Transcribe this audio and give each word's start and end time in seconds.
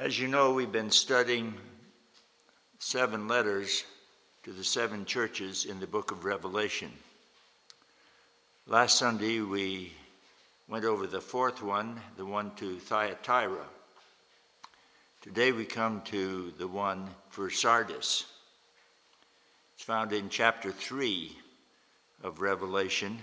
As 0.00 0.18
you 0.18 0.28
know, 0.28 0.54
we've 0.54 0.72
been 0.72 0.90
studying 0.90 1.52
seven 2.78 3.28
letters 3.28 3.84
to 4.44 4.50
the 4.50 4.64
seven 4.64 5.04
churches 5.04 5.66
in 5.66 5.78
the 5.78 5.86
book 5.86 6.10
of 6.10 6.24
Revelation. 6.24 6.90
Last 8.66 8.96
Sunday, 8.96 9.40
we 9.40 9.92
went 10.68 10.86
over 10.86 11.06
the 11.06 11.20
fourth 11.20 11.62
one, 11.62 12.00
the 12.16 12.24
one 12.24 12.52
to 12.56 12.78
Thyatira. 12.78 13.66
Today, 15.20 15.52
we 15.52 15.66
come 15.66 16.00
to 16.06 16.54
the 16.56 16.66
one 16.66 17.06
for 17.28 17.50
Sardis. 17.50 18.24
It's 19.74 19.84
found 19.84 20.14
in 20.14 20.30
chapter 20.30 20.72
3 20.72 21.36
of 22.22 22.40
Revelation, 22.40 23.18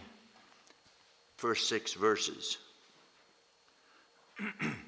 first 1.37 1.67
six 1.67 1.93
verses. 1.93 2.59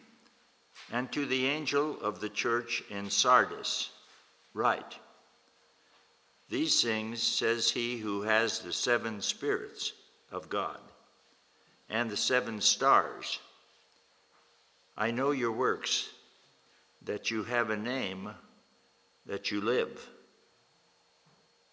and 0.91 1.11
to 1.11 1.25
the 1.25 1.45
angel 1.45 1.99
of 2.01 2.19
the 2.19 2.29
church 2.29 2.83
in 2.89 3.09
Sardis, 3.09 3.91
write 4.53 4.97
These 6.49 6.81
things 6.81 7.21
says 7.21 7.69
he 7.69 7.97
who 7.97 8.23
has 8.23 8.59
the 8.59 8.73
seven 8.73 9.21
spirits 9.21 9.93
of 10.31 10.49
God 10.49 10.79
and 11.89 12.09
the 12.09 12.17
seven 12.17 12.61
stars. 12.61 13.39
I 14.97 15.11
know 15.11 15.31
your 15.31 15.51
works, 15.51 16.09
that 17.03 17.31
you 17.31 17.43
have 17.43 17.69
a 17.69 17.77
name, 17.77 18.29
that 19.25 19.49
you 19.49 19.61
live, 19.61 20.09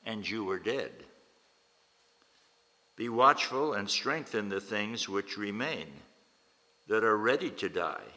and 0.05 0.28
you 0.28 0.48
are 0.51 0.59
dead. 0.59 0.92
Be 2.97 3.09
watchful 3.09 3.75
and 3.75 3.91
strengthen 3.91 4.48
the 4.48 4.61
things 4.61 5.09
which 5.09 5.37
remain, 5.37 5.87
that 6.89 7.03
are 7.03 7.17
ready 7.17 7.51
to 7.51 7.69
die 7.69 8.16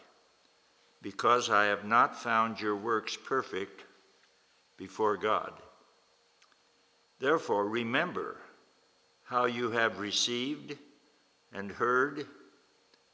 because 1.02 1.50
I 1.50 1.66
have 1.66 1.86
not 1.86 2.22
found 2.22 2.60
your 2.60 2.76
works 2.76 3.18
perfect 3.18 3.84
before 4.78 5.18
God. 5.18 5.54
Therefore, 7.20 7.68
remember 7.68 8.38
how 9.24 9.46
you 9.46 9.72
have 9.72 10.00
received 10.00 10.78
and 11.54 11.72
heard, 11.72 12.26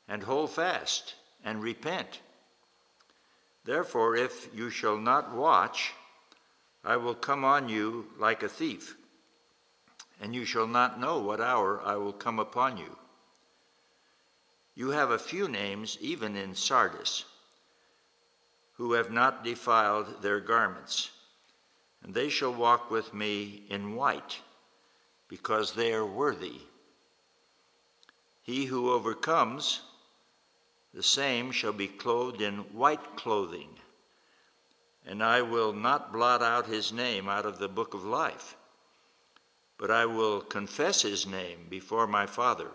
and 0.08 0.22
hold 0.24 0.52
fast 0.52 1.16
and 1.44 1.62
repent. 1.62 2.20
Therefore, 3.64 4.16
if 4.16 4.48
you 4.54 4.70
shall 4.70 4.98
not 4.98 5.34
watch, 5.34 5.94
I 6.84 6.98
will 6.98 7.16
come 7.16 7.44
on 7.44 7.68
you 7.70 8.08
like 8.20 8.44
a 8.44 8.50
thief, 8.50 8.96
and 10.22 10.36
you 10.36 10.46
shall 10.46 10.68
not 10.68 11.00
know 11.00 11.20
what 11.20 11.42
hour 11.42 11.82
I 11.84 11.96
will 11.96 12.14
come 12.14 12.40
upon 12.40 12.78
you. 12.78 12.96
You 14.76 14.90
have 14.90 15.12
a 15.12 15.20
few 15.20 15.48
names 15.48 15.98
even 16.02 16.36
in 16.36 16.54
Sardis 16.54 17.26
who 18.76 18.94
have 18.94 19.12
not 19.12 19.44
defiled 19.44 20.22
their 20.22 20.40
garments. 20.40 21.12
And 22.04 22.14
they 22.14 22.30
shall 22.30 22.54
walk 22.54 22.92
with 22.92 23.14
me 23.14 23.64
in 23.70 23.96
white, 23.96 24.40
because 25.28 25.74
they 25.74 25.94
are 25.94 26.06
worthy. 26.06 26.62
He 28.44 28.66
who 28.66 28.92
overcomes, 28.92 29.82
the 30.94 31.02
same 31.04 31.52
shall 31.52 31.74
be 31.74 31.88
clothed 31.88 32.42
in 32.42 32.60
white 32.74 33.16
clothing, 33.16 33.70
and 35.06 35.24
I 35.24 35.42
will 35.42 35.74
not 35.74 36.14
blot 36.14 36.42
out 36.42 36.68
his 36.68 36.94
name 36.94 37.28
out 37.28 37.46
of 37.46 37.58
the 37.58 37.68
book 37.68 37.94
of 37.94 38.06
life, 38.06 38.56
but 39.78 39.90
I 39.90 40.06
will 40.06 40.42
confess 40.42 41.02
his 41.02 41.26
name 41.26 41.68
before 41.70 42.08
my 42.08 42.26
Father 42.26 42.70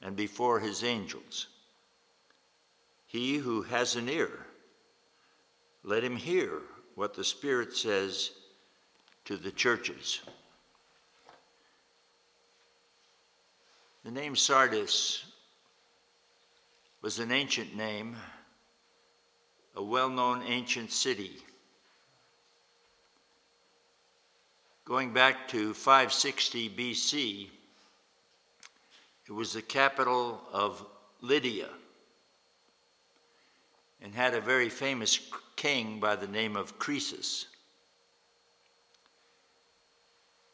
and 0.00 0.16
before 0.16 0.60
his 0.60 0.82
angels. 0.82 1.48
He 3.06 3.36
who 3.36 3.62
has 3.62 3.94
an 3.94 4.08
ear, 4.08 4.46
let 5.84 6.04
him 6.04 6.16
hear 6.16 6.60
what 6.94 7.14
the 7.14 7.24
Spirit 7.24 7.74
says 7.74 8.30
to 9.24 9.36
the 9.36 9.50
churches. 9.50 10.20
The 14.04 14.10
name 14.10 14.36
Sardis 14.36 15.24
was 17.02 17.18
an 17.18 17.32
ancient 17.32 17.76
name, 17.76 18.16
a 19.76 19.82
well 19.82 20.08
known 20.08 20.42
ancient 20.42 20.92
city. 20.92 21.36
Going 24.84 25.12
back 25.12 25.48
to 25.48 25.72
560 25.74 26.70
BC, 26.70 27.48
it 29.28 29.32
was 29.32 29.52
the 29.52 29.62
capital 29.62 30.42
of 30.52 30.84
Lydia 31.20 31.68
and 34.02 34.14
had 34.14 34.34
a 34.34 34.40
very 34.40 34.68
famous 34.68 35.20
king 35.54 36.00
by 36.00 36.16
the 36.16 36.26
name 36.26 36.56
of 36.56 36.78
Croesus. 36.78 37.46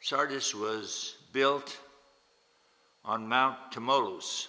Sardis 0.01 0.55
was 0.55 1.17
built 1.33 1.79
on 3.05 3.27
Mount 3.27 3.57
Tmolus, 3.73 4.49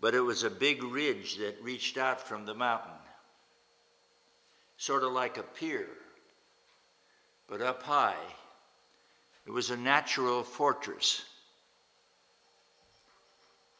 but 0.00 0.14
it 0.14 0.20
was 0.20 0.42
a 0.42 0.50
big 0.50 0.82
ridge 0.82 1.36
that 1.36 1.62
reached 1.62 1.96
out 1.96 2.20
from 2.20 2.44
the 2.44 2.54
mountain, 2.54 2.90
sort 4.76 5.04
of 5.04 5.12
like 5.12 5.38
a 5.38 5.42
pier, 5.42 5.86
but 7.46 7.62
up 7.62 7.82
high. 7.84 8.16
It 9.46 9.50
was 9.50 9.70
a 9.70 9.76
natural 9.76 10.42
fortress. 10.42 11.24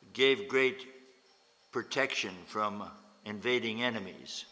It 0.02 0.12
gave 0.12 0.48
great 0.48 0.99
protection 1.72 2.34
from 2.46 2.84
invading 3.24 3.82
enemies. 3.82 4.44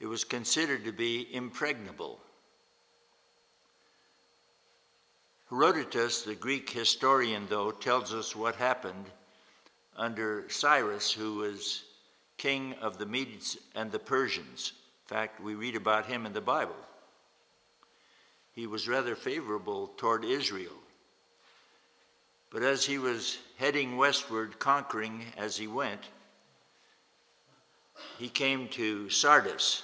It 0.00 0.06
was 0.06 0.24
considered 0.24 0.84
to 0.84 0.92
be 0.92 1.28
impregnable. 1.34 2.20
Herodotus, 5.50 6.22
the 6.22 6.34
Greek 6.34 6.70
historian, 6.70 7.46
though, 7.48 7.70
tells 7.70 8.12
us 8.12 8.34
what 8.34 8.56
happened 8.56 9.06
under 9.96 10.48
Cyrus, 10.48 11.12
who 11.12 11.36
was 11.36 11.84
king 12.38 12.74
of 12.80 12.98
the 12.98 13.06
Medes 13.06 13.56
and 13.74 13.90
the 13.90 13.98
Persians. 13.98 14.72
In 15.04 15.16
fact, 15.16 15.40
we 15.40 15.54
read 15.54 15.76
about 15.76 16.06
him 16.06 16.26
in 16.26 16.32
the 16.32 16.40
Bible. 16.40 16.76
He 18.52 18.66
was 18.66 18.88
rather 18.88 19.14
favorable 19.14 19.88
toward 19.96 20.24
Israel. 20.24 20.72
But 22.54 22.62
as 22.62 22.84
he 22.84 22.98
was 22.98 23.36
heading 23.56 23.96
westward, 23.96 24.60
conquering 24.60 25.24
as 25.36 25.56
he 25.56 25.66
went, 25.66 26.02
he 28.16 28.28
came 28.28 28.68
to 28.68 29.10
Sardis, 29.10 29.82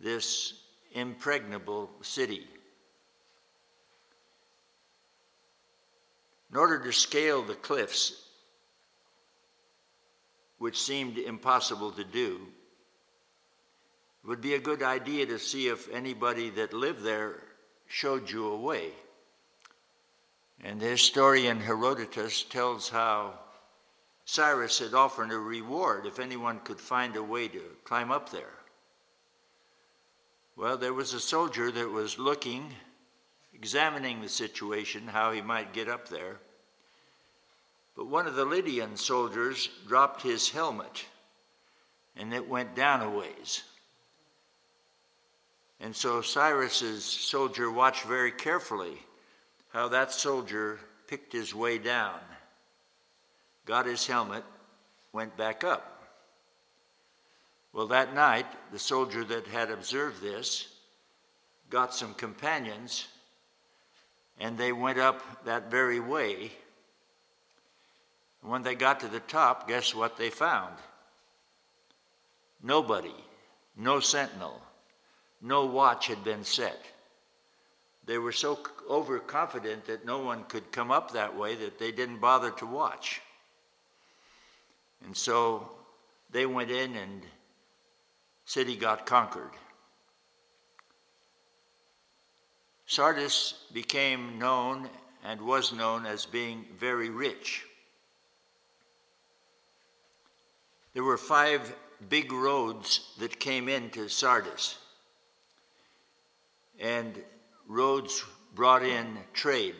this 0.00 0.54
impregnable 0.94 1.90
city. 2.02 2.44
In 6.50 6.56
order 6.56 6.80
to 6.80 6.92
scale 6.92 7.42
the 7.42 7.54
cliffs, 7.54 8.20
which 10.58 10.82
seemed 10.82 11.18
impossible 11.18 11.92
to 11.92 12.02
do, 12.02 12.40
it 14.24 14.26
would 14.26 14.40
be 14.40 14.54
a 14.54 14.58
good 14.58 14.82
idea 14.82 15.24
to 15.26 15.38
see 15.38 15.68
if 15.68 15.88
anybody 15.92 16.50
that 16.50 16.72
lived 16.72 17.04
there 17.04 17.44
showed 17.86 18.28
you 18.28 18.48
a 18.48 18.56
way. 18.56 18.90
And 20.62 20.80
the 20.80 20.86
historian 20.86 21.60
Herodotus 21.60 22.42
tells 22.42 22.88
how 22.88 23.38
Cyrus 24.24 24.78
had 24.78 24.94
offered 24.94 25.30
a 25.30 25.38
reward 25.38 26.06
if 26.06 26.18
anyone 26.18 26.60
could 26.60 26.80
find 26.80 27.16
a 27.16 27.22
way 27.22 27.48
to 27.48 27.62
climb 27.84 28.10
up 28.10 28.30
there. 28.30 28.54
Well, 30.56 30.76
there 30.76 30.94
was 30.94 31.12
a 31.12 31.20
soldier 31.20 31.70
that 31.70 31.90
was 31.90 32.18
looking, 32.18 32.74
examining 33.52 34.22
the 34.22 34.28
situation, 34.28 35.08
how 35.08 35.32
he 35.32 35.42
might 35.42 35.72
get 35.72 35.88
up 35.88 36.08
there. 36.08 36.38
But 37.96 38.06
one 38.06 38.26
of 38.26 38.34
the 38.34 38.44
Lydian 38.44 38.96
soldiers 38.96 39.68
dropped 39.86 40.22
his 40.22 40.50
helmet 40.50 41.04
and 42.16 42.32
it 42.32 42.48
went 42.48 42.74
down 42.74 43.02
a 43.02 43.10
ways. 43.10 43.62
And 45.80 45.94
so 45.94 46.22
Cyrus's 46.22 47.04
soldier 47.04 47.70
watched 47.70 48.04
very 48.04 48.30
carefully 48.30 48.98
how 49.74 49.88
that 49.88 50.12
soldier 50.12 50.78
picked 51.08 51.32
his 51.32 51.52
way 51.52 51.76
down 51.76 52.18
got 53.66 53.86
his 53.86 54.06
helmet, 54.06 54.44
went 55.12 55.36
back 55.36 55.64
up. 55.64 56.02
Well, 57.72 57.86
that 57.88 58.14
night, 58.14 58.46
the 58.72 58.78
soldier 58.78 59.24
that 59.24 59.46
had 59.46 59.70
observed 59.70 60.22
this 60.22 60.68
got 61.70 61.94
some 61.94 62.14
companions, 62.14 63.08
and 64.38 64.56
they 64.56 64.72
went 64.72 64.98
up 64.98 65.44
that 65.44 65.70
very 65.70 66.00
way. 66.00 66.52
when 68.42 68.62
they 68.62 68.74
got 68.74 69.00
to 69.00 69.08
the 69.08 69.20
top, 69.20 69.66
guess 69.66 69.94
what 69.94 70.18
they 70.18 70.28
found? 70.28 70.74
Nobody, 72.62 73.14
no 73.76 74.00
sentinel, 74.00 74.60
no 75.40 75.64
watch 75.64 76.06
had 76.08 76.22
been 76.22 76.44
set. 76.44 76.78
They 78.06 78.18
were 78.18 78.32
so 78.32 78.58
overconfident 78.88 79.86
that 79.86 80.04
no 80.04 80.18
one 80.18 80.44
could 80.44 80.70
come 80.72 80.90
up 80.90 81.12
that 81.12 81.36
way 81.36 81.54
that 81.54 81.78
they 81.78 81.90
didn't 81.90 82.18
bother 82.18 82.50
to 82.52 82.66
watch. 82.66 83.22
And 85.04 85.16
so 85.16 85.70
they 86.30 86.46
went 86.46 86.70
in 86.70 86.96
and 86.96 87.22
city 88.44 88.76
got 88.76 89.06
conquered. 89.06 89.50
Sardis 92.86 93.54
became 93.72 94.38
known 94.38 94.90
and 95.24 95.40
was 95.40 95.72
known 95.72 96.04
as 96.04 96.26
being 96.26 96.66
very 96.78 97.08
rich. 97.08 97.64
There 100.92 101.02
were 101.02 101.16
five 101.16 101.74
big 102.08 102.30
roads 102.30 103.14
that 103.18 103.40
came 103.40 103.68
into 103.68 104.08
Sardis, 104.08 104.78
and 106.78 107.20
roads 107.66 108.24
brought 108.54 108.84
in 108.84 109.18
trade. 109.32 109.74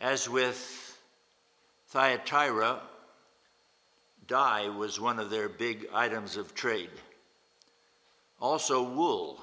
As 0.00 0.28
with 0.28 0.98
Thyatira, 1.88 2.80
dye 4.26 4.68
was 4.68 5.00
one 5.00 5.18
of 5.18 5.30
their 5.30 5.48
big 5.48 5.88
items 5.92 6.36
of 6.36 6.54
trade. 6.54 6.90
Also, 8.40 8.82
wool. 8.82 9.40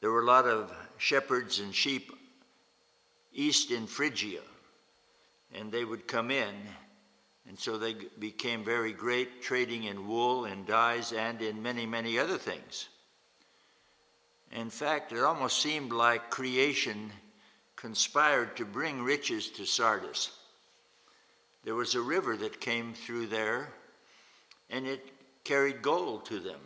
There 0.00 0.10
were 0.10 0.22
a 0.22 0.26
lot 0.26 0.46
of 0.46 0.72
shepherds 0.98 1.58
and 1.58 1.74
sheep 1.74 2.12
east 3.32 3.70
in 3.70 3.86
Phrygia, 3.86 4.42
and 5.54 5.72
they 5.72 5.84
would 5.84 6.06
come 6.06 6.30
in, 6.30 6.54
and 7.48 7.58
so 7.58 7.78
they 7.78 7.94
became 8.18 8.64
very 8.64 8.92
great 8.92 9.42
trading 9.42 9.84
in 9.84 10.06
wool 10.06 10.44
and 10.44 10.66
dyes 10.66 11.12
and 11.12 11.42
in 11.42 11.62
many, 11.62 11.86
many 11.86 12.18
other 12.18 12.38
things. 12.38 12.88
In 14.52 14.70
fact, 14.70 15.12
it 15.12 15.22
almost 15.22 15.60
seemed 15.60 15.92
like 15.92 16.30
creation 16.30 17.10
conspired 17.76 18.56
to 18.56 18.64
bring 18.64 19.02
riches 19.02 19.50
to 19.50 19.66
Sardis. 19.66 20.30
There 21.64 21.74
was 21.74 21.94
a 21.94 22.00
river 22.00 22.36
that 22.36 22.60
came 22.60 22.94
through 22.94 23.26
there, 23.26 23.68
and 24.70 24.86
it 24.86 25.06
carried 25.44 25.82
gold 25.82 26.26
to 26.26 26.40
them. 26.40 26.60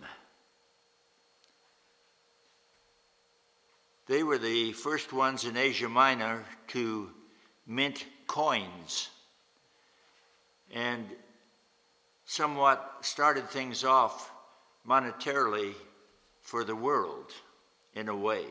They 4.07 4.23
were 4.23 4.39
the 4.39 4.73
first 4.73 5.13
ones 5.13 5.45
in 5.45 5.57
Asia 5.57 5.89
Minor 5.89 6.45
to 6.69 7.11
mint 7.67 8.05
coins 8.27 9.11
and 10.73 11.07
somewhat 12.25 12.99
started 13.03 13.49
things 13.49 13.85
off 13.85 14.31
monetarily 14.87 15.75
for 16.41 16.65
the 16.65 16.75
world 16.75 17.33
in 17.95 18.09
a 18.09 18.17
way. 18.17 18.45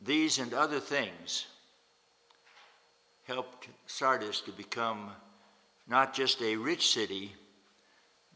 These 0.00 0.38
and 0.38 0.52
other 0.52 0.80
things 0.80 1.46
helped 3.24 3.68
Sardis 3.86 4.40
to 4.42 4.52
become 4.52 5.10
not 5.88 6.14
just 6.14 6.42
a 6.42 6.56
rich 6.56 6.88
city, 6.88 7.32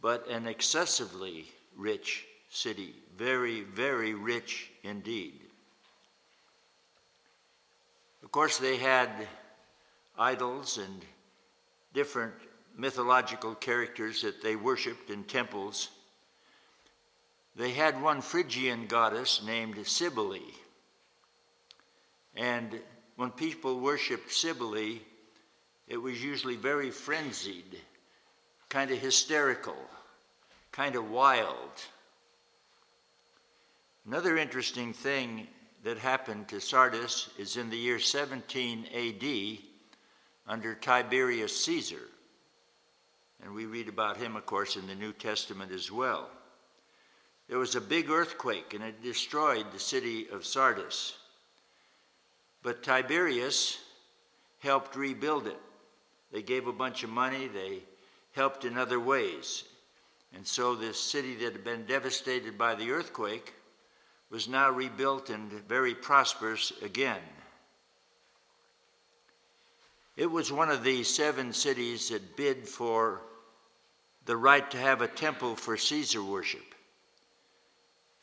but 0.01 0.29
an 0.29 0.47
excessively 0.47 1.47
rich 1.77 2.25
city. 2.51 2.95
Very, 3.17 3.63
very 3.63 4.15
rich 4.15 4.71
indeed. 4.83 5.41
Of 8.23 8.31
course, 8.31 8.59
they 8.59 8.77
had 8.77 9.11
idols 10.19 10.79
and 10.79 11.05
different 11.93 12.35
mythological 12.77 13.55
characters 13.55 14.23
that 14.23 14.43
they 14.43 14.57
worshiped 14.57 15.11
in 15.11 15.25
temples. 15.25 15.91
They 17.57 17.71
had 17.71 18.03
one 18.03 18.21
Phrygian 18.21 18.87
goddess 18.87 19.43
named 19.45 19.79
Cybele. 19.87 20.41
And 22.35 22.79
when 23.17 23.31
people 23.31 23.81
worshiped 23.81 24.31
Cybele, 24.31 25.01
it 25.89 25.97
was 25.97 26.23
usually 26.23 26.57
very 26.57 26.91
frenzied, 26.91 27.79
kind 28.69 28.91
of 28.91 28.99
hysterical, 28.99 29.79
kind 30.71 30.97
of 30.97 31.11
wild. 31.11 31.71
Another 34.07 34.37
interesting 34.37 34.93
thing 34.93 35.47
that 35.83 35.97
happened 35.97 36.49
to 36.49 36.61
Sardis 36.61 37.31
is 37.39 37.57
in 37.57 37.71
the 37.71 37.79
year 37.79 37.99
17 37.99 38.87
AD 38.95 39.59
under 40.47 40.75
Tiberius 40.75 41.65
Caesar. 41.65 42.03
And 43.43 43.55
we 43.55 43.65
read 43.65 43.89
about 43.89 44.19
him, 44.19 44.37
of 44.37 44.45
course, 44.45 44.77
in 44.77 44.87
the 44.87 44.95
New 44.95 45.15
Testament 45.15 45.73
as 45.73 45.91
well. 45.91 46.29
There 47.49 47.59
was 47.59 47.77
a 47.77 47.81
big 47.81 48.11
earthquake 48.11 48.75
and 48.75 48.83
it 48.83 49.03
destroyed 49.03 49.67
the 49.73 49.79
city 49.79 50.29
of 50.31 50.45
Sardis. 50.45 51.17
But 52.63 52.83
Tiberius 52.83 53.79
helped 54.59 54.97
rebuild 54.97 55.47
it. 55.47 55.61
They 56.33 56.43
gave 56.43 56.67
a 56.67 56.73
bunch 56.73 57.05
of 57.05 57.11
money, 57.11 57.47
they 57.47 57.83
helped 58.33 58.65
in 58.65 58.77
other 58.77 58.99
ways. 58.99 59.65
And 60.35 60.47
so 60.47 60.75
this 60.75 61.01
city 61.01 61.35
that 61.37 61.53
had 61.53 61.65
been 61.65 61.87
devastated 61.87 62.59
by 62.59 62.75
the 62.75 62.91
earthquake 62.91 63.55
was 64.29 64.49
now 64.49 64.71
rebuilt 64.71 65.31
and 65.31 65.51
very 65.69 65.95
prosperous 65.95 66.73
again. 66.83 67.23
It 70.17 70.31
was 70.31 70.51
one 70.51 70.71
of 70.71 70.83
the 70.83 71.05
seven 71.05 71.53
cities 71.53 72.09
that 72.09 72.37
bid 72.37 72.67
for 72.67 73.23
the 74.25 74.37
right 74.37 74.69
to 74.73 74.79
have 74.79 75.03
a 75.03 75.09
temple 75.09 75.55
for 75.55 75.77
Caesar 75.77 76.23
worship. 76.23 76.75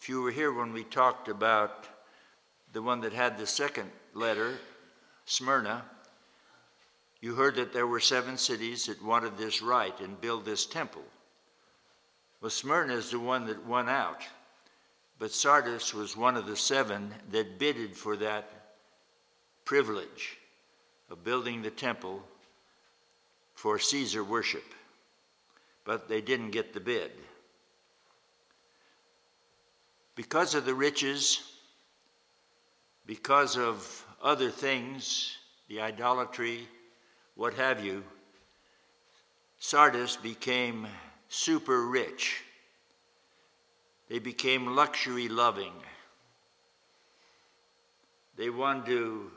If 0.03 0.09
you 0.09 0.21
were 0.21 0.31
here 0.31 0.51
when 0.51 0.73
we 0.73 0.83
talked 0.83 1.29
about 1.29 1.87
the 2.73 2.81
one 2.81 2.99
that 2.99 3.13
had 3.13 3.37
the 3.37 3.47
second 3.47 3.89
letter, 4.13 4.57
Smyrna, 5.23 5.85
you 7.21 7.35
heard 7.35 7.55
that 7.55 7.71
there 7.71 7.87
were 7.87 8.01
seven 8.01 8.37
cities 8.37 8.87
that 8.87 9.01
wanted 9.01 9.37
this 9.37 9.61
right 9.61 9.97
and 10.01 10.19
build 10.19 10.43
this 10.43 10.65
temple. 10.65 11.03
Well, 12.41 12.49
Smyrna 12.49 12.95
is 12.95 13.11
the 13.11 13.19
one 13.21 13.45
that 13.45 13.65
won 13.65 13.87
out, 13.87 14.23
but 15.19 15.31
Sardis 15.31 15.93
was 15.93 16.17
one 16.17 16.35
of 16.35 16.47
the 16.47 16.57
seven 16.57 17.13
that 17.31 17.57
bidded 17.57 17.95
for 17.95 18.17
that 18.17 18.75
privilege 19.63 20.37
of 21.09 21.23
building 21.23 21.61
the 21.61 21.71
temple 21.71 22.21
for 23.55 23.79
Caesar 23.79 24.21
worship. 24.21 24.65
But 25.85 26.09
they 26.09 26.19
didn't 26.19 26.51
get 26.51 26.73
the 26.73 26.81
bid. 26.81 27.11
Because 30.15 30.53
of 30.55 30.65
the 30.65 30.75
riches, 30.75 31.41
because 33.05 33.57
of 33.57 34.05
other 34.21 34.49
things, 34.49 35.37
the 35.67 35.81
idolatry, 35.81 36.67
what 37.35 37.53
have 37.55 37.83
you, 37.83 38.03
Sardis 39.59 40.17
became 40.17 40.87
super 41.29 41.87
rich. 41.87 42.43
They 44.09 44.19
became 44.19 44.75
luxury 44.75 45.29
loving. 45.29 45.73
They 48.35 48.49
wanted 48.49 48.85
to 48.87 49.31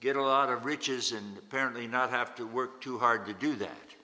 get 0.00 0.16
a 0.16 0.22
lot 0.22 0.48
of 0.48 0.64
riches 0.64 1.12
and 1.12 1.36
apparently 1.38 1.86
not 1.86 2.10
have 2.10 2.34
to 2.36 2.46
work 2.46 2.80
too 2.80 2.98
hard 2.98 3.26
to 3.26 3.34
do 3.34 3.54
that. 3.56 3.94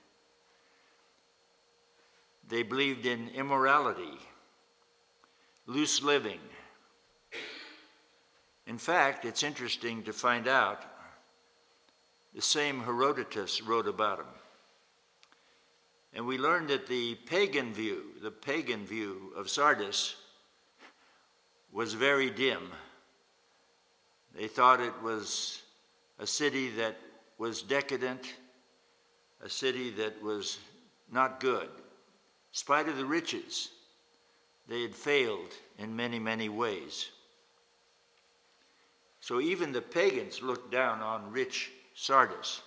They 2.48 2.62
believed 2.62 3.06
in 3.06 3.28
immorality, 3.30 4.18
loose 5.66 6.02
living, 6.02 6.40
in 8.66 8.78
fact, 8.78 9.24
it's 9.24 9.42
interesting 9.42 10.02
to 10.04 10.12
find 10.12 10.48
out 10.48 10.82
the 12.34 12.42
same 12.42 12.82
Herodotus 12.82 13.62
wrote 13.62 13.86
about 13.86 14.20
him. 14.20 14.26
And 16.14 16.26
we 16.26 16.38
learned 16.38 16.68
that 16.68 16.86
the 16.86 17.16
pagan 17.26 17.74
view, 17.74 18.04
the 18.22 18.30
pagan 18.30 18.86
view 18.86 19.32
of 19.36 19.50
Sardis, 19.50 20.14
was 21.72 21.92
very 21.92 22.30
dim. 22.30 22.70
They 24.34 24.48
thought 24.48 24.80
it 24.80 24.94
was 25.02 25.60
a 26.18 26.26
city 26.26 26.70
that 26.70 26.96
was 27.36 27.62
decadent, 27.62 28.34
a 29.42 29.48
city 29.48 29.90
that 29.90 30.22
was 30.22 30.58
not 31.12 31.40
good. 31.40 31.64
In 31.64 31.68
spite 32.52 32.88
of 32.88 32.96
the 32.96 33.04
riches, 33.04 33.70
they 34.68 34.82
had 34.82 34.94
failed 34.94 35.52
in 35.78 35.94
many, 35.94 36.18
many 36.18 36.48
ways. 36.48 37.10
So 39.20 39.40
even 39.40 39.72
the 39.72 39.82
pagans 39.82 40.42
looked 40.42 40.70
down 40.70 41.00
on 41.00 41.32
rich 41.32 41.70
Sardis. 41.94 42.60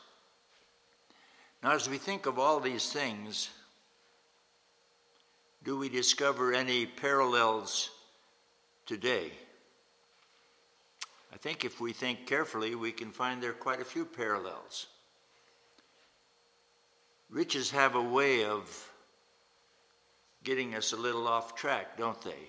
Now, 1.62 1.72
as 1.74 1.90
we 1.90 1.98
think 1.98 2.26
of 2.26 2.40
all 2.40 2.60
these 2.60 2.92
things, 2.92 3.50
do 5.64 5.78
we 5.78 5.90
discover 5.90 6.54
any 6.54 6.86
parallels 6.86 7.90
today? 8.86 9.32
I 11.34 11.38
think 11.38 11.66
if 11.66 11.82
we 11.82 11.94
think 11.94 12.26
carefully, 12.26 12.74
we 12.74 12.92
can 12.92 13.12
find 13.12 13.42
there 13.42 13.52
are 13.52 13.54
quite 13.54 13.82
a 13.82 13.86
few 13.86 14.06
parallels. 14.06 14.88
Riches 17.30 17.70
have 17.70 17.96
a 17.96 18.02
way 18.02 18.46
of 18.46 18.92
getting 20.48 20.76
us 20.76 20.94
a 20.94 20.96
little 20.96 21.28
off 21.28 21.56
track, 21.56 21.98
don't 21.98 22.22
they? 22.22 22.48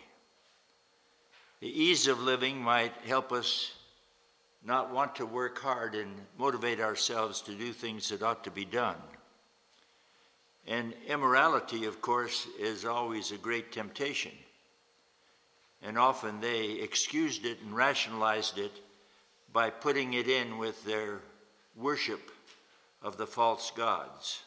The 1.58 1.82
ease 1.82 2.06
of 2.06 2.22
living 2.22 2.56
might 2.56 2.92
help 3.04 3.32
us 3.32 3.72
not 4.64 4.92
want 4.92 5.16
to 5.16 5.26
work 5.26 5.58
hard 5.58 5.96
and 5.96 6.14
motivate 6.38 6.78
ourselves 6.78 7.40
to 7.42 7.56
do 7.56 7.72
things 7.72 8.10
that 8.10 8.22
ought 8.22 8.44
to 8.44 8.52
be 8.52 8.64
done. 8.64 8.94
And 10.68 10.94
immorality, 11.08 11.86
of 11.86 12.00
course, 12.00 12.46
is 12.60 12.84
always 12.84 13.32
a 13.32 13.36
great 13.36 13.72
temptation. 13.72 14.32
And 15.82 15.98
often 15.98 16.40
they 16.40 16.66
excused 16.66 17.44
it 17.44 17.58
and 17.64 17.74
rationalized 17.74 18.58
it 18.58 18.78
by 19.52 19.70
putting 19.70 20.14
it 20.14 20.28
in 20.28 20.56
with 20.58 20.84
their 20.84 21.18
worship 21.74 22.30
of 23.02 23.16
the 23.16 23.26
false 23.26 23.72
gods. 23.72 24.44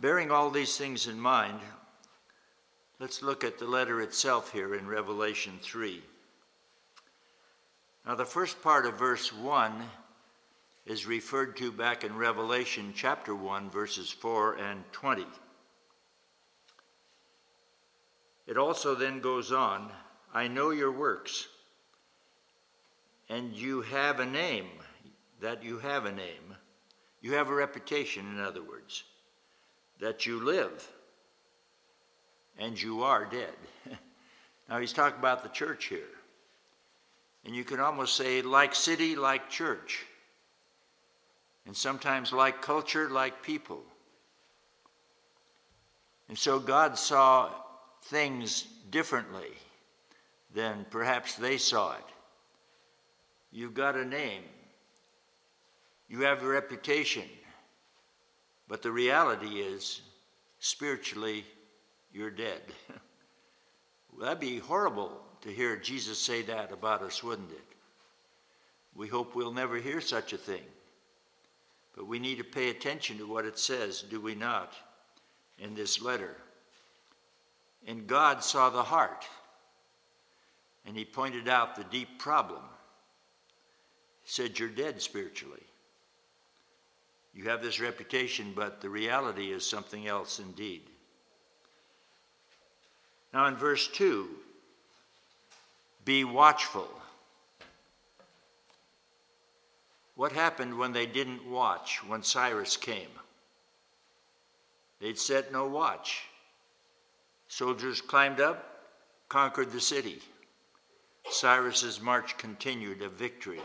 Bearing 0.00 0.30
all 0.30 0.50
these 0.50 0.76
things 0.76 1.06
in 1.06 1.18
mind, 1.18 1.60
let's 2.98 3.22
look 3.22 3.44
at 3.44 3.58
the 3.58 3.66
letter 3.66 4.00
itself 4.00 4.52
here 4.52 4.74
in 4.74 4.86
Revelation 4.86 5.58
3. 5.62 6.02
Now, 8.06 8.14
the 8.14 8.24
first 8.24 8.60
part 8.62 8.86
of 8.86 8.98
verse 8.98 9.32
1 9.32 9.82
is 10.84 11.06
referred 11.06 11.56
to 11.56 11.72
back 11.72 12.04
in 12.04 12.16
Revelation 12.16 12.92
chapter 12.94 13.34
1, 13.34 13.70
verses 13.70 14.10
4 14.10 14.56
and 14.56 14.84
20. 14.92 15.24
It 18.46 18.58
also 18.58 18.94
then 18.94 19.20
goes 19.20 19.52
on 19.52 19.90
I 20.34 20.48
know 20.48 20.70
your 20.70 20.90
works, 20.90 21.46
and 23.28 23.52
you 23.52 23.82
have 23.82 24.18
a 24.18 24.26
name, 24.26 24.66
that 25.40 25.62
you 25.62 25.78
have 25.78 26.04
a 26.04 26.12
name. 26.12 26.56
You 27.20 27.34
have 27.34 27.48
a 27.48 27.54
reputation, 27.54 28.26
in 28.28 28.40
other 28.40 28.62
words, 28.62 29.04
that 30.00 30.26
you 30.26 30.42
live, 30.42 30.88
and 32.58 32.80
you 32.80 33.02
are 33.02 33.24
dead. 33.24 33.54
now, 34.68 34.78
he's 34.78 34.92
talking 34.92 35.18
about 35.18 35.42
the 35.42 35.48
church 35.48 35.86
here. 35.86 36.00
And 37.44 37.54
you 37.54 37.64
can 37.64 37.80
almost 37.80 38.16
say, 38.16 38.42
like 38.42 38.74
city, 38.74 39.16
like 39.16 39.50
church. 39.50 40.04
And 41.66 41.76
sometimes 41.76 42.32
like 42.32 42.62
culture, 42.62 43.08
like 43.10 43.42
people. 43.42 43.82
And 46.28 46.38
so 46.38 46.58
God 46.58 46.98
saw 46.98 47.50
things 48.04 48.66
differently 48.90 49.50
than 50.54 50.86
perhaps 50.90 51.34
they 51.34 51.58
saw 51.58 51.92
it. 51.92 52.04
You've 53.52 53.74
got 53.74 53.96
a 53.96 54.04
name, 54.04 54.42
you 56.08 56.22
have 56.22 56.42
a 56.42 56.46
reputation, 56.46 57.24
but 58.74 58.82
the 58.82 58.90
reality 58.90 59.60
is, 59.60 60.00
spiritually, 60.58 61.44
you're 62.12 62.28
dead. 62.28 62.60
that'd 64.20 64.40
be 64.40 64.58
horrible 64.58 65.12
to 65.42 65.48
hear 65.48 65.76
Jesus 65.76 66.18
say 66.18 66.42
that 66.42 66.72
about 66.72 67.00
us, 67.00 67.22
wouldn't 67.22 67.52
it? 67.52 67.76
We 68.96 69.06
hope 69.06 69.36
we'll 69.36 69.52
never 69.52 69.76
hear 69.76 70.00
such 70.00 70.32
a 70.32 70.36
thing. 70.36 70.64
But 71.94 72.08
we 72.08 72.18
need 72.18 72.38
to 72.38 72.42
pay 72.42 72.68
attention 72.68 73.16
to 73.18 73.28
what 73.28 73.44
it 73.44 73.60
says, 73.60 74.02
do 74.02 74.20
we 74.20 74.34
not, 74.34 74.72
in 75.60 75.76
this 75.76 76.02
letter? 76.02 76.36
And 77.86 78.08
God 78.08 78.42
saw 78.42 78.70
the 78.70 78.82
heart, 78.82 79.24
and 80.84 80.96
He 80.96 81.04
pointed 81.04 81.46
out 81.46 81.76
the 81.76 81.84
deep 81.84 82.18
problem. 82.18 82.62
He 84.24 84.30
said, 84.32 84.58
You're 84.58 84.68
dead 84.68 85.00
spiritually. 85.00 85.62
You 87.34 87.44
have 87.48 87.62
this 87.62 87.80
reputation, 87.80 88.52
but 88.54 88.80
the 88.80 88.88
reality 88.88 89.52
is 89.52 89.66
something 89.66 90.06
else 90.06 90.38
indeed. 90.38 90.82
Now, 93.32 93.46
in 93.46 93.56
verse 93.56 93.88
2, 93.88 94.28
be 96.04 96.22
watchful. 96.22 96.88
What 100.14 100.30
happened 100.30 100.78
when 100.78 100.92
they 100.92 101.06
didn't 101.06 101.50
watch 101.50 102.00
when 102.06 102.22
Cyrus 102.22 102.76
came? 102.76 103.08
They'd 105.00 105.18
set 105.18 105.52
no 105.52 105.66
watch. 105.66 106.22
Soldiers 107.48 108.00
climbed 108.00 108.40
up, 108.40 108.86
conquered 109.28 109.72
the 109.72 109.80
city. 109.80 110.20
Cyrus's 111.28 112.00
march 112.00 112.38
continued 112.38 113.02
a 113.02 113.08
victory. 113.08 113.60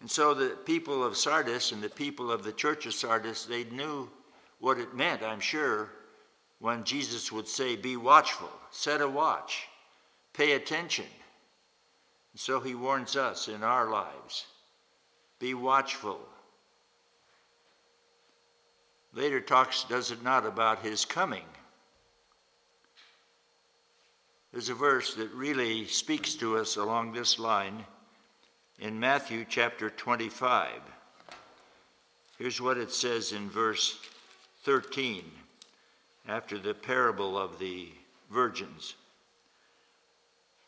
And 0.00 0.10
so 0.10 0.32
the 0.32 0.50
people 0.64 1.04
of 1.04 1.16
Sardis 1.16 1.72
and 1.72 1.82
the 1.82 1.88
people 1.88 2.30
of 2.30 2.44
the 2.44 2.52
church 2.52 2.86
of 2.86 2.94
Sardis, 2.94 3.44
they 3.44 3.64
knew 3.64 4.08
what 4.60 4.78
it 4.78 4.94
meant, 4.94 5.22
I'm 5.22 5.40
sure, 5.40 5.90
when 6.60 6.84
Jesus 6.84 7.32
would 7.32 7.48
say, 7.48 7.76
Be 7.76 7.96
watchful, 7.96 8.50
set 8.70 9.00
a 9.00 9.08
watch, 9.08 9.68
pay 10.32 10.52
attention. 10.52 11.06
And 12.32 12.40
so 12.40 12.60
he 12.60 12.74
warns 12.74 13.16
us 13.16 13.48
in 13.48 13.62
our 13.62 13.90
lives 13.90 14.46
be 15.38 15.54
watchful. 15.54 16.18
Later 19.14 19.40
talks, 19.40 19.84
does 19.84 20.10
it 20.10 20.22
not, 20.22 20.44
about 20.44 20.80
his 20.80 21.04
coming. 21.04 21.44
There's 24.52 24.68
a 24.68 24.74
verse 24.74 25.14
that 25.14 25.30
really 25.32 25.86
speaks 25.86 26.34
to 26.36 26.56
us 26.56 26.76
along 26.76 27.12
this 27.12 27.38
line 27.38 27.84
in 28.78 29.00
Matthew 29.00 29.44
chapter 29.48 29.90
25. 29.90 30.70
Here's 32.38 32.60
what 32.60 32.78
it 32.78 32.92
says 32.92 33.32
in 33.32 33.50
verse 33.50 33.98
13 34.62 35.24
after 36.28 36.58
the 36.58 36.74
parable 36.74 37.36
of 37.36 37.58
the 37.58 37.88
virgins. 38.30 38.94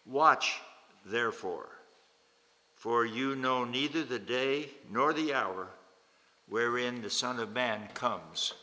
Watch, 0.05 0.61
therefore, 1.07 1.69
for 2.75 3.05
you 3.05 3.37
know 3.37 3.65
neither 3.65 4.03
the 4.03 4.19
day 4.19 4.71
nor 4.91 5.13
the 5.13 5.33
hour 5.33 5.69
wherein 6.49 7.03
the 7.03 7.11
Son 7.11 7.39
of 7.39 7.53
Man 7.53 7.89
comes. 7.95 8.55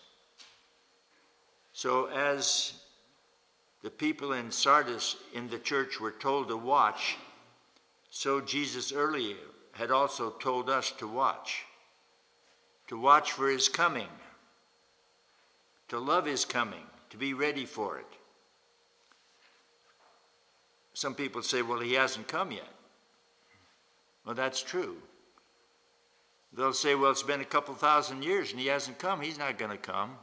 So, 1.71 2.07
as 2.07 2.73
the 3.81 3.91
people 3.91 4.33
in 4.33 4.51
Sardis 4.51 5.15
in 5.33 5.47
the 5.47 5.59
church 5.59 6.01
were 6.01 6.11
told 6.11 6.49
to 6.49 6.57
watch, 6.57 7.15
so 8.17 8.41
Jesus 8.41 8.91
earlier 8.91 9.35
had 9.73 9.91
also 9.91 10.31
told 10.31 10.69
us 10.69 10.91
to 10.93 11.07
watch, 11.07 11.65
to 12.87 12.99
watch 12.99 13.31
for 13.31 13.49
his 13.49 13.69
coming 13.69 14.07
to 15.89 15.99
love 15.99 16.25
his 16.25 16.45
coming, 16.45 16.83
to 17.09 17.17
be 17.17 17.33
ready 17.33 17.65
for 17.65 17.97
it. 17.97 18.05
Some 20.93 21.15
people 21.15 21.41
say, 21.41 21.61
well, 21.61 21.79
he 21.79 21.93
hasn't 21.93 22.27
come 22.27 22.51
yet. 22.51 22.67
Well, 24.25 24.35
that's 24.35 24.61
true. 24.61 24.97
They'll 26.53 26.73
say, 26.73 26.95
well, 26.95 27.11
it's 27.11 27.23
been 27.23 27.41
a 27.41 27.45
couple 27.45 27.75
thousand 27.75 28.23
years 28.23 28.51
and 28.51 28.59
he 28.59 28.67
hasn't 28.67 28.97
come. 28.97 29.21
He's 29.21 29.37
not 29.37 29.57
going 29.57 29.71
to 29.71 29.77
come. 29.77 30.17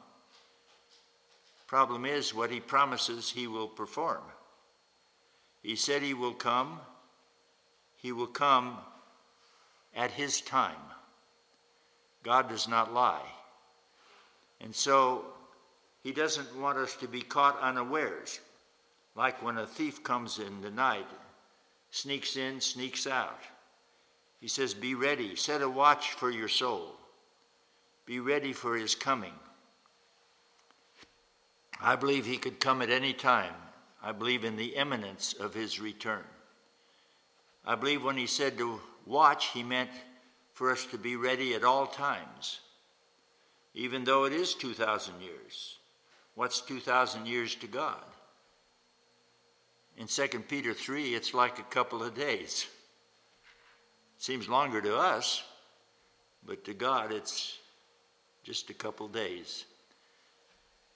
Problem 1.67 2.05
is, 2.05 2.35
what 2.35 2.51
he 2.51 2.61
promises, 2.61 3.31
he 3.31 3.47
will 3.47 3.69
perform. 3.69 4.23
He 5.63 5.77
said 5.77 6.03
he 6.03 6.13
will 6.13 6.35
come. 6.35 6.81
He 8.05 8.13
will 8.13 8.27
come 8.27 8.77
at 9.97 10.11
his 10.11 10.43
time. 10.43 10.77
God 12.23 12.51
does 12.51 12.69
not 12.69 12.93
lie. 12.93 13.27
And 14.61 14.75
so 14.75 15.25
he 16.03 16.13
doesn't 16.13 16.55
want 16.55 16.77
us 16.77 16.97
to 16.97 17.09
be 17.09 17.23
caught 17.23 17.59
unawares, 17.63 18.41
like 19.17 19.43
when 19.43 19.57
a 19.57 19.67
thief 19.67 20.03
comes 20.03 20.39
in 20.39 20.61
the 20.61 20.71
night, 20.71 21.07
sneaks 21.93 22.37
in, 22.37 22.61
sneaks 22.61 23.07
out. 23.07 23.41
He 24.39 24.49
says, 24.49 24.75
Be 24.75 24.95
ready, 24.95 25.35
set 25.35 25.63
a 25.63 25.69
watch 25.69 26.11
for 26.11 26.31
your 26.31 26.49
soul, 26.49 26.93
be 28.05 28.21
ready 28.21 28.53
for 28.53 28.77
his 28.77 28.95
coming. 28.95 29.33
I 31.81 31.97
believe 31.97 32.27
he 32.27 32.37
could 32.37 32.61
come 32.61 32.83
at 32.83 32.91
any 32.91 33.15
time. 33.15 33.55
I 34.03 34.13
believe 34.13 34.45
in 34.45 34.57
the 34.57 34.77
imminence 34.77 35.33
of 35.33 35.55
his 35.55 35.81
return. 35.81 36.25
I 37.67 37.75
believe 37.75 38.05
when 38.05 38.17
he 38.17 38.27
said 38.27 38.59
to 38.59 38.81
watch, 39.07 39.47
he 39.47 39.63
meant 39.63 39.91
for 40.53 40.71
us 40.71 40.85
to 40.87 40.99
be 40.99 41.17
ready 41.17 41.55
at 41.55 41.65
all 41.65 41.87
times, 41.87 42.61
even 43.75 44.05
though 44.05 44.25
it 44.25 44.33
is 44.33 44.55
2,000 44.55 45.21
years. 45.21 45.79
What's 46.35 46.61
2,000 46.61 47.27
years 47.27 47.55
to 47.57 47.67
God? 47.67 48.03
In 49.97 50.07
2 50.07 50.27
Peter 50.49 50.75
3, 50.75 51.15
it's 51.15 51.35
like 51.35 51.59
a 51.59 51.65
couple 51.65 52.03
of 52.03 52.15
days. 52.15 52.67
Seems 54.19 54.49
longer 54.49 54.81
to 54.81 54.97
us, 54.97 55.43
but 56.47 56.65
to 56.65 56.75
God, 56.75 57.13
it's 57.13 57.59
just 58.43 58.71
a 58.71 58.75
couple 58.75 59.09
days. 59.09 59.65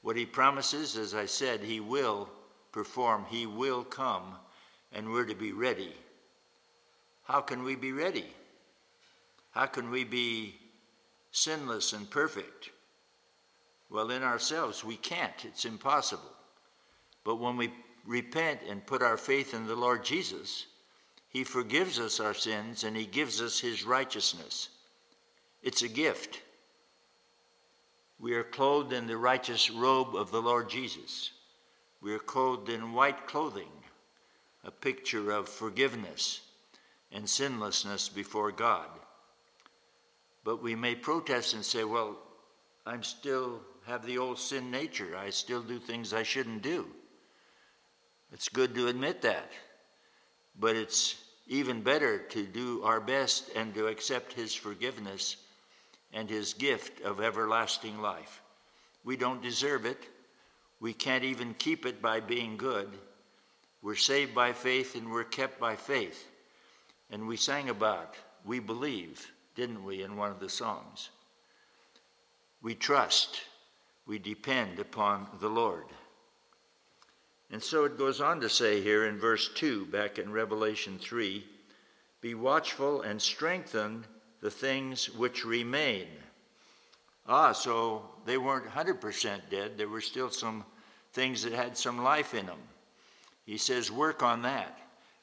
What 0.03 0.17
he 0.17 0.27
promises, 0.27 0.97
as 0.97 1.15
I 1.15 1.27
said, 1.27 1.61
he 1.61 1.81
will 1.81 2.29
perform, 2.73 3.25
he 3.29 3.47
will 3.47 3.85
come, 3.85 4.35
and 4.93 5.11
we're 5.11 5.25
to 5.25 5.35
be 5.35 5.53
ready. 5.53 5.95
How 7.29 7.43
can 7.43 7.63
we 7.63 7.77
be 7.77 7.93
ready? 7.93 8.25
How 9.51 9.67
can 9.67 9.91
we 9.91 10.03
be 10.03 10.55
sinless 11.31 11.93
and 11.93 12.09
perfect? 12.09 12.71
Well, 13.91 14.11
in 14.11 14.23
ourselves, 14.23 14.83
we 14.83 14.97
can't. 14.97 15.45
It's 15.45 15.67
impossible. 15.67 16.33
But 17.25 17.37
when 17.37 17.59
we 17.59 17.71
repent 18.07 18.61
and 18.67 18.87
put 18.87 19.03
our 19.03 19.19
faith 19.19 19.53
in 19.53 19.67
the 19.67 19.77
Lord 19.77 20.07
Jesus, 20.07 20.69
He 21.29 21.45
forgives 21.45 21.99
us 22.01 22.19
our 22.19 22.33
sins 22.33 22.83
and 22.83 22.97
He 22.97 23.05
gives 23.05 23.43
us 23.43 23.61
His 23.61 23.85
righteousness. 23.85 24.71
It's 25.63 25.83
a 25.83 25.89
gift. 25.89 26.41
We 28.19 28.33
are 28.37 28.45
clothed 28.45 28.95
in 28.95 29.07
the 29.07 29.19
righteous 29.19 29.71
robe 29.71 30.17
of 30.17 30.31
the 30.31 30.41
Lord 30.41 30.71
Jesus. 30.71 31.33
We 32.01 32.15
are 32.15 32.19
clothed 32.19 32.71
in 32.71 32.95
white 32.95 33.27
clothing, 33.27 33.73
a 34.65 34.71
picture 34.71 35.31
of 35.31 35.47
forgiveness 35.47 36.41
and 37.13 37.29
sinlessness 37.29 38.09
before 38.09 38.53
God. 38.53 38.89
But 40.45 40.63
we 40.63 40.75
may 40.75 40.95
protest 40.95 41.55
and 41.55 41.65
say, 41.65 41.85
well, 41.85 42.17
I'm 42.87 43.03
still 43.03 43.61
have 43.87 44.05
the 44.05 44.19
old 44.19 44.39
sin 44.39 44.71
nature. 44.71 45.17
I 45.17 45.31
still 45.31 45.63
do 45.63 45.79
things 45.79 46.13
I 46.13 46.23
shouldn't 46.23 46.63
do. 46.63 46.87
It's 48.33 48.49
good 48.49 48.75
to 48.75 48.89
admit 48.89 49.23
that. 49.23 49.51
But 50.59 50.77
it's 50.77 51.17
even 51.47 51.83
better 51.83 52.19
to 52.19 52.45
do 52.45 52.83
our 52.83 53.01
best 53.01 53.51
and 53.57 53.75
to 53.75 53.87
accept 53.87 54.35
his 54.35 54.55
forgiveness 54.55 55.37
and 56.13 56.29
his 56.29 56.53
gift 56.55 57.01
of 57.03 57.21
everlasting 57.21 58.01
life. 58.01 58.43
We 59.05 59.17
don't 59.17 59.43
deserve 59.43 59.87
it. 59.87 60.03
We 60.81 60.93
can't 60.93 61.25
even 61.25 61.55
keep 61.55 61.87
it 61.87 62.03
by 62.03 62.21
being 62.21 62.57
good. 62.57 62.91
We're 63.83 63.97
saved 63.97 64.35
by 64.35 64.53
faith 64.53 64.95
and 64.95 65.11
we're 65.11 65.25
kept 65.25 65.59
by 65.59 65.77
faith. 65.77 66.27
And 67.11 67.27
we 67.27 67.37
sang 67.37 67.69
about, 67.69 68.15
we 68.45 68.61
believe, 68.61 69.33
didn't 69.55 69.85
we, 69.85 70.03
in 70.03 70.17
one 70.17 70.31
of 70.31 70.41
the 70.41 70.49
songs? 70.49 71.11
We 72.63 72.75
trust, 72.75 73.41
we 74.07 74.19
depend 74.19 74.79
upon 74.79 75.29
the 75.41 75.49
Lord. 75.49 75.85
And 77.51 77.63
so 77.63 77.85
it 77.85 77.99
goes 77.99 78.21
on 78.21 78.41
to 78.41 78.49
say 78.49 78.83
here 78.83 79.07
in 79.07 79.19
verse 79.19 79.51
2, 79.55 79.87
back 79.87 80.19
in 80.19 80.33
Revelation 80.33 80.99
3 80.99 81.45
Be 82.21 82.35
watchful 82.35 83.03
and 83.03 83.21
strengthen 83.21 84.05
the 84.41 84.51
things 84.51 85.09
which 85.11 85.45
remain. 85.45 86.07
Ah, 87.27 87.53
so 87.53 88.03
they 88.27 88.39
weren't 88.39 88.67
100% 88.67 89.41
dead. 89.51 89.77
There 89.77 89.89
were 89.89 90.01
still 90.01 90.31
some 90.31 90.65
things 91.13 91.43
that 91.43 91.53
had 91.53 91.77
some 91.77 92.03
life 92.03 92.35
in 92.35 92.47
them. 92.47 92.61
He 93.45 93.57
says, 93.57 93.91
Work 93.91 94.23
on 94.23 94.43
that. 94.43 94.79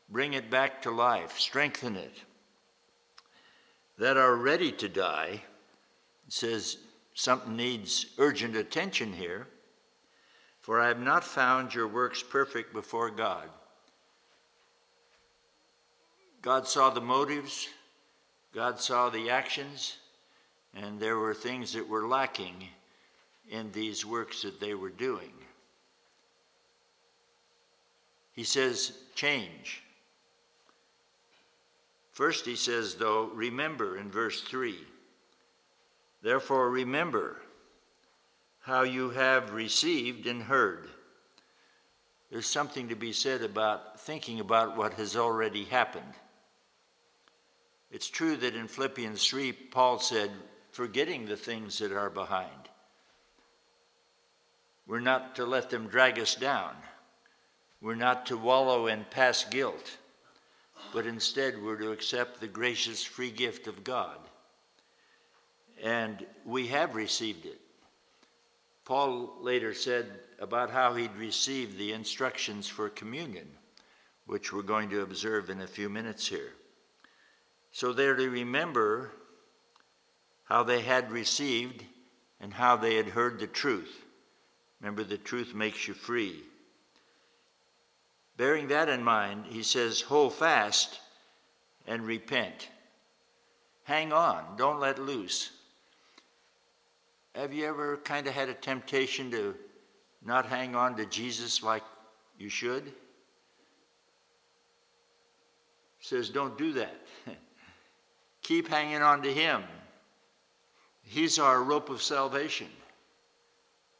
Bring 0.10 0.34
it 0.34 0.50
back 0.50 0.82
to 0.84 0.92
life. 0.92 1.40
Strengthen 1.40 1.96
it. 1.96 2.22
That 3.98 4.18
are 4.18 4.36
ready 4.36 4.72
to 4.74 4.90
die. 4.90 5.42
Says 6.28 6.78
something 7.14 7.56
needs 7.56 8.08
urgent 8.18 8.56
attention 8.56 9.14
here. 9.14 9.48
For 10.62 10.82
I 10.82 10.88
have 10.88 11.00
not 11.00 11.24
found 11.24 11.74
your 11.74 11.88
works 11.88 12.24
perfect 12.24 12.74
before 12.74 13.10
God. 13.10 13.50
God 16.42 16.68
saw 16.68 16.92
the 16.92 17.02
motives, 17.02 17.70
God 18.54 18.80
saw 18.80 19.10
the 19.10 19.32
actions, 19.32 19.98
and 20.76 21.00
there 21.00 21.18
were 21.18 21.34
things 21.34 21.74
that 21.74 21.88
were 21.88 22.08
lacking 22.08 22.68
in 23.50 23.72
these 23.72 24.06
works 24.06 24.44
that 24.44 24.60
they 24.60 24.76
were 24.76 24.90
doing. 24.92 25.32
He 28.34 28.44
says, 28.44 28.94
change. 29.16 29.82
First, 32.16 32.46
he 32.46 32.56
says, 32.56 32.96
though, 32.96 33.26
remember 33.26 33.98
in 33.98 34.10
verse 34.10 34.42
3. 34.42 34.80
Therefore, 36.22 36.70
remember 36.70 37.42
how 38.62 38.84
you 38.84 39.10
have 39.10 39.54
received 39.54 40.26
and 40.26 40.42
heard. 40.42 40.88
There's 42.32 42.48
something 42.48 42.88
to 42.88 42.96
be 42.96 43.12
said 43.12 43.42
about 43.42 44.00
thinking 44.00 44.40
about 44.40 44.78
what 44.78 44.94
has 44.94 45.18
already 45.18 45.66
happened. 45.66 46.14
It's 47.92 48.10
true 48.10 48.38
that 48.38 48.56
in 48.56 48.70
Philippians 48.70 49.28
3, 49.28 49.52
Paul 49.52 50.00
said, 50.00 50.32
forgetting 50.72 51.26
the 51.26 51.36
things 51.36 51.80
that 51.80 51.92
are 51.92 52.10
behind. 52.10 52.70
We're 54.88 55.02
not 55.02 55.36
to 55.36 55.46
let 55.46 55.70
them 55.70 55.90
drag 55.90 56.18
us 56.18 56.36
down. 56.36 56.76
We're 57.82 57.96
not 57.96 58.28
to 58.28 58.38
wallow 58.38 58.88
in 58.88 59.06
past 59.10 59.52
guilt, 59.52 59.98
but 60.94 61.06
instead 61.06 61.62
we're 61.62 61.78
to 61.78 61.92
accept 61.92 62.40
the 62.40 62.48
gracious 62.48 63.04
free 63.04 63.32
gift 63.32 63.68
of 63.68 63.84
God. 63.84 64.18
And 65.84 66.26
we 66.46 66.68
have 66.68 66.96
received 66.96 67.46
it. 67.46 67.60
Paul 68.86 69.36
later 69.42 69.74
said 69.74 70.06
about 70.40 70.70
how 70.70 70.94
he'd 70.94 71.16
received 71.16 71.78
the 71.78 71.92
instructions 71.92 72.68
for 72.68 72.90
communion, 72.90 73.48
which 74.26 74.54
we're 74.54 74.62
going 74.62 74.90
to 74.92 75.02
observe 75.02 75.50
in 75.50 75.62
a 75.62 75.68
few 75.68 75.90
minutes 75.90 76.28
here. 76.28 76.54
So 77.72 77.92
they're 77.92 78.16
to 78.16 78.30
remember 78.30 79.12
how 80.46 80.64
they 80.64 80.82
had 80.82 81.12
received 81.12 81.84
and 82.40 82.54
how 82.54 82.78
they 82.78 82.96
had 82.96 83.10
heard 83.10 83.40
the 83.40 83.48
truth. 83.48 84.06
Remember, 84.80 85.04
the 85.04 85.18
truth 85.18 85.54
makes 85.56 85.88
you 85.88 85.94
free. 85.94 86.44
Bearing 88.38 88.68
that 88.68 88.90
in 88.90 89.04
mind, 89.04 89.46
he 89.48 89.64
says, 89.64 90.02
hold 90.02 90.34
fast 90.34 91.00
and 91.88 92.06
repent. 92.06 92.70
Hang 93.84 94.12
on, 94.12 94.44
don't 94.58 94.80
let 94.80 95.00
loose. 95.00 95.52
Have 97.36 97.54
you 97.54 97.66
ever 97.66 97.98
kind 97.98 98.28
of 98.28 98.34
had 98.34 98.50
a 98.50 98.54
temptation 98.54 99.30
to 99.32 99.56
not 100.24 100.46
hang 100.46 100.76
on 100.76 100.96
to 100.98 101.06
Jesus 101.06 101.62
like 101.62 101.84
you 102.38 102.50
should? 102.50 102.84
He 102.86 102.92
Says, 106.00 106.30
don't 106.30 106.58
do 106.58 106.74
that. 106.74 107.02
Keep 108.42 108.68
hanging 108.68 109.02
on 109.02 109.22
to 109.22 109.32
Him. 109.32 109.64
He's 111.04 111.40
our 111.40 111.62
rope 111.64 111.90
of 111.90 112.02
salvation. 112.02 112.68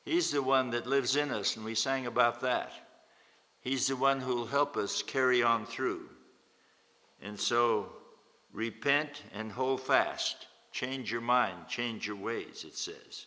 He's 0.04 0.32
the 0.32 0.42
one 0.42 0.72
that 0.72 0.88
lives 0.88 1.16
in 1.16 1.32
us, 1.32 1.56
and 1.56 1.66
we 1.66 1.76
sang 1.76 2.06
about 2.06 2.42
that. 2.42 2.72
He's 3.66 3.88
the 3.88 3.96
one 3.96 4.22
who 4.22 4.36
will 4.36 4.46
help 4.46 4.78
us 4.78 5.02
carry 5.02 5.42
on 5.42 5.66
through. 5.66 6.08
And 7.20 7.40
so, 7.40 7.90
repent 8.54 9.24
and 9.34 9.52
hold 9.52 9.82
fast. 9.82 10.46
Change 10.72 11.12
your 11.12 11.22
mind, 11.22 11.68
change 11.68 12.06
your 12.06 12.16
ways, 12.16 12.64
it 12.64 12.76
says. 12.76 13.26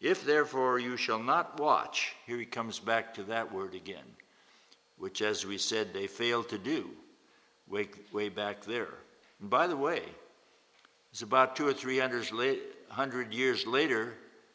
If 0.00 0.24
therefore 0.24 0.78
you 0.78 0.96
shall 0.96 1.22
not 1.22 1.60
watch, 1.60 2.16
here 2.26 2.38
he 2.38 2.46
comes 2.46 2.78
back 2.78 3.12
to 3.14 3.24
that 3.24 3.52
word 3.52 3.74
again, 3.74 4.16
which, 4.96 5.20
as 5.20 5.44
we 5.44 5.58
said, 5.58 5.92
they 5.92 6.06
failed 6.06 6.48
to 6.48 6.58
do 6.58 6.88
way, 7.68 7.88
way 8.12 8.30
back 8.30 8.64
there. 8.64 8.94
And 9.42 9.50
by 9.50 9.66
the 9.66 9.76
way, 9.76 10.04
it's 11.10 11.20
about 11.20 11.54
two 11.54 11.68
or 11.68 11.74
three 11.74 11.98
hundred 11.98 13.34
years 13.34 13.66
later, 13.66 14.14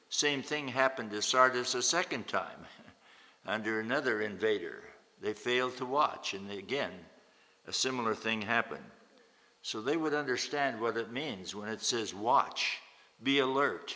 same 0.09 0.41
thing 0.41 0.67
happened 0.67 1.11
to 1.11 1.21
Sardis 1.21 1.75
a 1.75 1.83
second 1.83 2.27
time 2.27 2.65
under 3.47 3.79
another 3.79 4.21
invader. 4.21 4.83
They 5.21 5.33
failed 5.33 5.77
to 5.77 5.85
watch, 5.85 6.33
and 6.33 6.51
again, 6.51 6.91
a 7.65 7.73
similar 7.73 8.13
thing 8.13 8.41
happened. 8.41 8.83
So 9.61 9.81
they 9.81 9.97
would 9.97 10.13
understand 10.13 10.79
what 10.79 10.97
it 10.97 11.11
means 11.11 11.55
when 11.55 11.69
it 11.69 11.81
says 11.81 12.13
watch, 12.13 12.77
be 13.23 13.39
alert, 13.39 13.95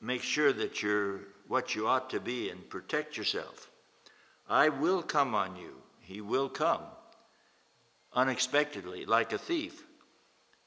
make 0.00 0.22
sure 0.22 0.52
that 0.52 0.82
you're 0.82 1.20
what 1.48 1.74
you 1.74 1.86
ought 1.86 2.10
to 2.10 2.20
be, 2.20 2.50
and 2.50 2.68
protect 2.68 3.16
yourself. 3.16 3.70
I 4.48 4.68
will 4.68 5.02
come 5.02 5.34
on 5.34 5.56
you. 5.56 5.76
He 6.00 6.20
will 6.20 6.48
come 6.48 6.82
unexpectedly, 8.12 9.04
like 9.04 9.32
a 9.32 9.38
thief, 9.38 9.84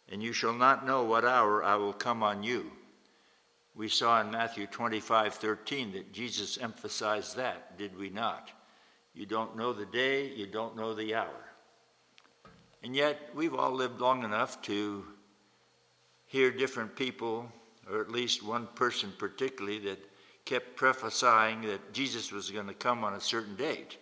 and 0.08 0.24
you 0.24 0.32
shall 0.32 0.54
not 0.54 0.86
know 0.86 1.04
what 1.04 1.26
hour 1.26 1.64
I 1.64 1.76
will 1.76 1.94
come 1.94 2.24
on 2.24 2.44
you. 2.44 2.72
We 3.80 3.88
saw 3.88 4.20
in 4.20 4.30
Matthew 4.30 4.68
25 4.68 5.36
13 5.36 5.94
that 5.94 6.12
Jesus 6.12 6.58
emphasized 6.58 7.38
that, 7.38 7.78
did 7.78 7.98
we 7.98 8.10
not? 8.10 8.52
You 9.14 9.26
don't 9.26 9.56
know 9.56 9.72
the 9.72 9.86
day, 9.86 10.28
you 10.28 10.48
don't 10.48 10.76
know 10.76 10.94
the 10.94 11.16
hour. 11.16 11.46
And 12.84 12.94
yet, 12.94 13.30
we've 13.34 13.56
all 13.56 13.72
lived 13.72 14.02
long 14.02 14.26
enough 14.26 14.62
to 14.64 15.06
hear 16.26 16.52
different 16.52 16.94
people, 16.94 17.50
or 17.90 18.02
at 18.02 18.12
least 18.12 18.44
one 18.44 18.68
person 18.76 19.14
particularly, 19.18 19.80
that 19.80 20.00
kept 20.44 20.76
prophesying 20.76 21.62
that 21.62 21.94
Jesus 21.94 22.34
was 22.34 22.52
going 22.52 22.68
to 22.68 22.74
come 22.74 23.06
on 23.06 23.14
a 23.14 23.22
certain 23.22 23.56
date. 23.56 23.98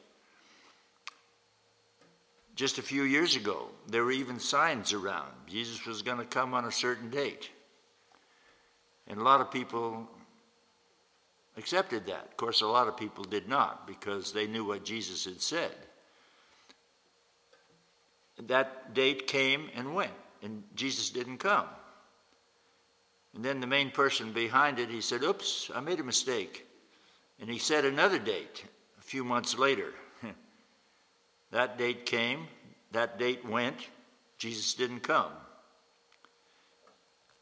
Just 2.56 2.80
a 2.80 2.82
few 2.82 3.04
years 3.04 3.36
ago, 3.36 3.68
there 3.88 4.04
were 4.04 4.12
even 4.12 4.40
signs 4.40 4.92
around. 4.92 5.34
Jesus 5.46 5.86
was 5.86 6.02
going 6.02 6.18
to 6.18 6.26
come 6.26 6.56
on 6.56 6.66
a 6.66 6.72
certain 6.72 7.12
date. 7.12 7.52
And 9.08 9.20
a 9.20 9.24
lot 9.24 9.42
of 9.42 9.52
people 9.52 10.08
accepted 11.58 12.06
that. 12.08 12.26
Of 12.26 12.38
course, 12.38 12.62
a 12.62 12.68
lot 12.68 12.88
of 12.88 12.98
people 12.98 13.24
did 13.24 13.48
not 13.48 13.88
because 13.88 14.32
they 14.32 14.48
knew 14.48 14.66
what 14.66 14.84
Jesus 14.84 15.26
had 15.26 15.42
said 15.42 15.72
that 18.46 18.94
date 18.94 19.28
came 19.28 19.70
and 19.76 19.96
went, 19.96 20.12
and 20.44 20.64
Jesus 20.76 21.10
didn't 21.10 21.40
come. 21.40 21.66
And 23.34 23.44
then 23.44 23.60
the 23.60 23.68
main 23.68 23.92
person 23.92 24.32
behind 24.32 24.80
it, 24.80 24.90
he 24.90 25.02
said, 25.02 25.24
Oops, 25.24 25.72
I 25.74 25.80
made 25.80 26.00
a 26.00 26.04
mistake. 26.04 26.66
And 27.40 27.50
he 27.50 27.60
set 27.60 27.86
another 27.86 28.20
date, 28.20 28.66
a 29.00 29.02
few 29.02 29.24
months 29.24 29.58
later. 29.58 29.94
that 31.52 31.78
date 31.78 32.06
came, 32.06 32.48
that 32.92 33.20
date 33.20 33.48
went, 33.48 33.78
Jesus 34.38 34.74
didn't 34.74 35.02
come. 35.02 35.32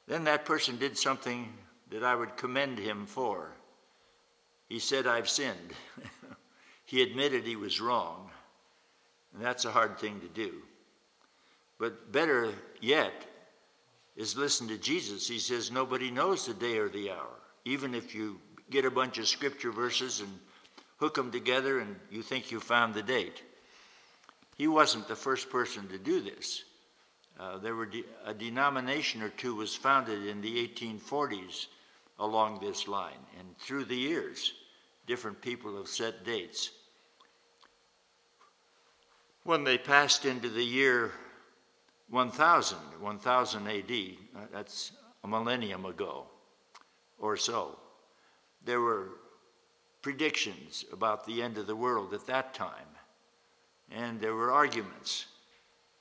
Then 0.08 0.24
that 0.26 0.46
person 0.46 0.78
did 0.78 0.98
something 0.98 1.52
that 1.89 2.04
I 2.04 2.15
would 2.15 2.38
commend 2.38 2.78
him 2.78 3.06
for. 3.06 3.52
He 4.70 4.80
said, 4.80 5.08
I've 5.08 5.30
sinned. 5.30 5.74
he 6.86 7.02
admitted 7.02 7.44
he 7.44 7.56
was 7.56 7.82
wrong. 7.82 8.30
And 9.34 9.44
that's 9.44 9.65
a 9.65 9.72
hard 9.72 10.00
thing 10.00 10.20
to 10.22 10.28
do. 10.28 10.54
But 11.78 12.12
better 12.12 12.54
yet 12.82 13.26
is 14.15 14.38
listen 14.38 14.68
to 14.70 14.78
Jesus. 14.78 15.28
He 15.28 15.39
says, 15.39 15.72
Nobody 15.72 16.10
knows 16.10 16.46
the 16.46 16.54
day 16.54 16.78
or 16.78 16.89
the 16.89 17.12
hour. 17.12 17.39
Even 17.65 17.94
if 17.94 18.15
you 18.15 18.39
get 18.70 18.86
a 18.86 18.91
bunch 18.91 19.18
of 19.18 19.28
scripture 19.28 19.72
verses 19.72 20.22
and 20.22 20.39
hook 20.98 21.15
them 21.15 21.32
together 21.32 21.80
and 21.80 21.96
you 22.10 22.22
think 22.22 22.52
you 22.52 22.60
found 22.60 22.94
the 22.94 23.04
date. 23.04 23.44
He 24.56 24.68
wasn't 24.68 25.08
the 25.08 25.15
first 25.15 25.50
person 25.50 25.88
to 25.89 25.98
do 25.98 26.22
this. 26.22 26.63
Uh, 27.39 27.58
there 27.58 27.76
were 27.76 27.86
de- 27.86 28.06
a 28.26 28.34
denomination 28.34 29.21
or 29.21 29.30
two 29.30 29.56
was 29.56 29.76
founded 29.76 30.26
in 30.26 30.41
the 30.41 30.67
1840s 30.67 31.67
along 32.19 32.60
this 32.60 32.88
line, 32.88 33.26
and 33.38 33.58
through 33.58 33.84
the 33.86 33.95
years, 33.95 34.54
different 35.06 35.41
people 35.41 35.76
have 35.78 35.88
set 35.88 36.24
dates. 36.24 36.71
When 39.43 39.63
they 39.63 39.78
passed 39.78 40.26
into 40.26 40.50
the 40.50 40.63
year 40.63 41.12
1000, 42.10 42.78
1000 43.00 43.67
AD, 43.67 43.91
uh, 44.36 44.39
that's 44.52 44.91
a 45.24 45.28
millennium 45.28 45.86
ago 45.86 46.26
or 47.19 47.36
so, 47.36 47.78
there 48.63 48.82
were 48.82 49.10
predictions 50.02 50.86
about 50.91 51.26
the 51.26 51.41
end 51.41 51.58
of 51.58 51.67
the 51.67 51.76
world 51.76 52.13
at 52.13 52.26
that 52.28 52.54
time, 52.54 52.88
and 53.91 54.19
there 54.19 54.36
were 54.36 54.52
arguments, 54.52 55.26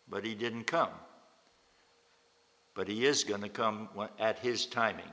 but 0.08 0.24
he 0.24 0.34
didn't 0.34 0.64
come. 0.64 0.90
But 2.74 2.88
he 2.88 3.06
is 3.06 3.24
going 3.24 3.42
to 3.42 3.48
come 3.48 3.88
at 4.18 4.38
his 4.40 4.66
timing, 4.66 5.04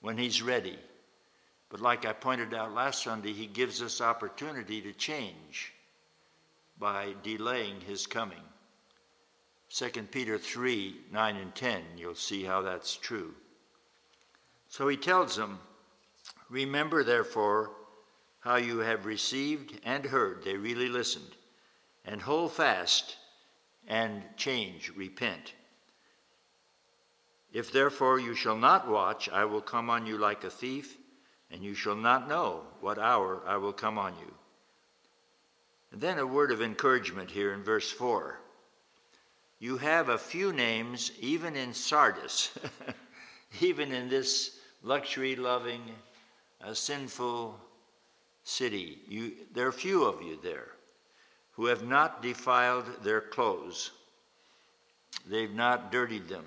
when 0.00 0.18
he's 0.18 0.42
ready. 0.42 0.78
But 1.70 1.80
like 1.80 2.04
I 2.04 2.12
pointed 2.12 2.54
out 2.54 2.74
last 2.74 3.02
Sunday, 3.02 3.32
he 3.32 3.46
gives 3.46 3.82
us 3.82 4.00
opportunity 4.00 4.80
to 4.82 4.92
change 4.92 5.72
by 6.78 7.14
delaying 7.22 7.80
his 7.80 8.06
coming. 8.06 8.42
2 9.70 9.88
Peter 10.10 10.38
3 10.38 10.96
9 11.10 11.36
and 11.36 11.54
10, 11.54 11.82
you'll 11.96 12.14
see 12.14 12.44
how 12.44 12.62
that's 12.62 12.94
true. 12.94 13.34
So 14.68 14.86
he 14.88 14.96
tells 14.96 15.36
them, 15.36 15.58
Remember, 16.48 17.02
therefore, 17.02 17.72
how 18.40 18.56
you 18.56 18.80
have 18.80 19.06
received 19.06 19.80
and 19.84 20.04
heard. 20.04 20.44
They 20.44 20.56
really 20.56 20.88
listened. 20.88 21.34
And 22.04 22.20
hold 22.20 22.52
fast 22.52 23.16
and 23.88 24.22
change, 24.36 24.92
repent. 24.94 25.54
If 27.54 27.70
therefore 27.70 28.18
you 28.18 28.34
shall 28.34 28.56
not 28.56 28.88
watch, 28.88 29.28
I 29.28 29.44
will 29.44 29.60
come 29.60 29.88
on 29.88 30.06
you 30.06 30.18
like 30.18 30.42
a 30.42 30.50
thief, 30.50 30.98
and 31.52 31.62
you 31.62 31.72
shall 31.72 31.94
not 31.94 32.28
know 32.28 32.64
what 32.80 32.98
hour 32.98 33.42
I 33.46 33.58
will 33.58 33.72
come 33.72 33.96
on 33.96 34.12
you. 34.18 34.34
And 35.92 36.00
then 36.00 36.18
a 36.18 36.26
word 36.26 36.50
of 36.50 36.60
encouragement 36.60 37.30
here 37.30 37.54
in 37.54 37.62
verse 37.62 37.88
4. 37.92 38.40
You 39.60 39.76
have 39.76 40.08
a 40.08 40.18
few 40.18 40.52
names, 40.52 41.12
even 41.20 41.54
in 41.54 41.72
Sardis, 41.72 42.50
even 43.60 43.92
in 43.92 44.08
this 44.08 44.58
luxury 44.82 45.36
loving, 45.36 45.82
uh, 46.60 46.74
sinful 46.74 47.56
city. 48.42 48.98
You, 49.08 49.32
there 49.52 49.68
are 49.68 49.72
few 49.72 50.02
of 50.02 50.20
you 50.22 50.40
there 50.42 50.72
who 51.52 51.66
have 51.66 51.86
not 51.86 52.20
defiled 52.20 53.04
their 53.04 53.20
clothes, 53.20 53.92
they've 55.24 55.54
not 55.54 55.92
dirtied 55.92 56.28
them 56.28 56.44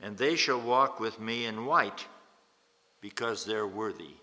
and 0.00 0.16
they 0.16 0.36
shall 0.36 0.60
walk 0.60 1.00
with 1.00 1.20
me 1.20 1.46
in 1.46 1.66
white 1.66 2.06
because 3.00 3.44
they're 3.44 3.66
worthy. 3.66 4.14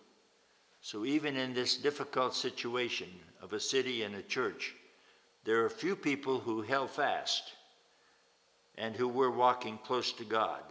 So, 0.81 1.05
even 1.05 1.35
in 1.35 1.53
this 1.53 1.77
difficult 1.77 2.35
situation 2.35 3.09
of 3.41 3.53
a 3.53 3.59
city 3.59 4.03
and 4.03 4.15
a 4.15 4.21
church, 4.21 4.75
there 5.43 5.63
are 5.65 5.69
few 5.69 5.95
people 5.95 6.39
who 6.39 6.61
held 6.61 6.91
fast 6.91 7.53
and 8.77 8.95
who 8.95 9.07
were 9.07 9.31
walking 9.31 9.77
close 9.79 10.11
to 10.13 10.23
God, 10.23 10.61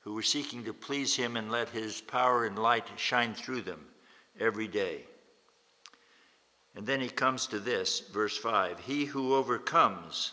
who 0.00 0.14
were 0.14 0.22
seeking 0.22 0.64
to 0.64 0.72
please 0.72 1.16
Him 1.16 1.36
and 1.36 1.50
let 1.50 1.68
His 1.70 2.00
power 2.00 2.44
and 2.44 2.58
light 2.58 2.86
shine 2.96 3.34
through 3.34 3.62
them 3.62 3.86
every 4.38 4.68
day. 4.68 5.04
And 6.74 6.86
then 6.86 7.00
he 7.00 7.08
comes 7.08 7.46
to 7.48 7.58
this, 7.58 8.00
verse 8.00 8.36
5 8.36 8.78
He 8.80 9.04
who 9.04 9.34
overcomes 9.34 10.32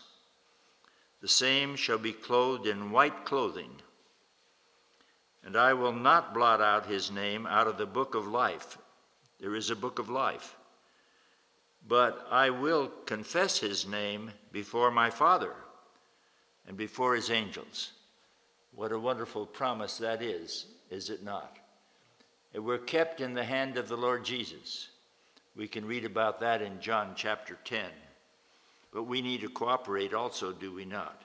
the 1.20 1.28
same 1.28 1.76
shall 1.76 1.98
be 1.98 2.12
clothed 2.12 2.66
in 2.66 2.90
white 2.90 3.24
clothing. 3.24 3.70
And 5.44 5.56
I 5.56 5.74
will 5.74 5.92
not 5.92 6.34
blot 6.34 6.60
out 6.60 6.86
his 6.86 7.10
name 7.10 7.46
out 7.46 7.66
of 7.66 7.78
the 7.78 7.86
book 7.86 8.14
of 8.14 8.26
life. 8.26 8.78
There 9.38 9.54
is 9.54 9.70
a 9.70 9.76
book 9.76 9.98
of 9.98 10.08
life. 10.08 10.56
But 11.86 12.26
I 12.30 12.50
will 12.50 12.88
confess 13.06 13.58
his 13.58 13.86
name 13.86 14.30
before 14.52 14.90
my 14.90 15.10
Father 15.10 15.54
and 16.66 16.76
before 16.76 17.14
his 17.14 17.30
angels. 17.30 17.92
What 18.74 18.92
a 18.92 18.98
wonderful 18.98 19.46
promise 19.46 19.98
that 19.98 20.22
is, 20.22 20.66
is 20.90 21.10
it 21.10 21.24
not? 21.24 21.58
And 22.54 22.64
we're 22.64 22.78
kept 22.78 23.20
in 23.20 23.34
the 23.34 23.44
hand 23.44 23.76
of 23.76 23.88
the 23.88 23.96
Lord 23.96 24.24
Jesus. 24.24 24.88
We 25.56 25.68
can 25.68 25.86
read 25.86 26.04
about 26.04 26.40
that 26.40 26.62
in 26.62 26.80
John 26.80 27.12
chapter 27.16 27.58
10. 27.64 27.84
But 28.92 29.04
we 29.04 29.22
need 29.22 29.42
to 29.42 29.48
cooperate 29.48 30.14
also, 30.14 30.52
do 30.52 30.72
we 30.72 30.84
not? 30.84 31.22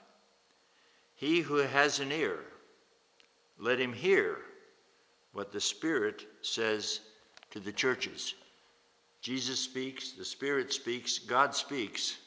He 1.15 1.41
who 1.41 1.55
has 1.55 1.99
an 1.99 2.11
ear, 2.11 2.39
let 3.57 3.79
him 3.79 3.93
hear 3.93 4.37
what 5.33 5.51
the 5.51 5.61
Spirit 5.61 6.25
says 6.41 7.01
to 7.51 7.59
the 7.59 7.71
churches. 7.71 8.35
Jesus 9.21 9.59
speaks, 9.59 10.11
the 10.11 10.25
Spirit 10.25 10.71
speaks, 10.71 11.17
God 11.17 11.55
speaks. 11.55 12.17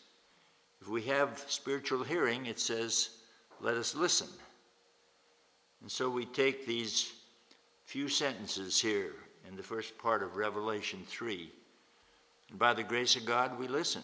If 0.80 0.88
we 0.88 1.02
have 1.02 1.44
spiritual 1.48 2.02
hearing, 2.02 2.46
it 2.46 2.58
says, 2.58 3.10
let 3.60 3.76
us 3.76 3.94
listen. 3.94 4.28
And 5.80 5.90
so 5.90 6.10
we 6.10 6.24
take 6.24 6.66
these 6.66 7.12
few 7.84 8.08
sentences 8.08 8.80
here 8.80 9.14
in 9.48 9.56
the 9.56 9.62
first 9.62 9.96
part 9.98 10.22
of 10.22 10.36
Revelation 10.36 11.04
3. 11.06 11.50
And 12.50 12.58
by 12.58 12.74
the 12.74 12.82
grace 12.82 13.16
of 13.16 13.24
God, 13.24 13.58
we 13.58 13.68
listen. 13.68 14.02